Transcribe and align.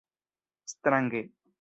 strange 0.73 1.29